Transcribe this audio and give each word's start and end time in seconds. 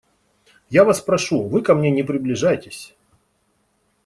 Я 0.71 0.83
вас 0.83 0.99
прошу, 1.01 1.43
вы 1.47 1.61
ко 1.61 1.75
мне 1.75 1.91
не 1.91 2.01
приближайтесь. 2.01 2.95